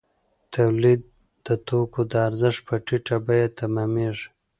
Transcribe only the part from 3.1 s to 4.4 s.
بیه تمامېږي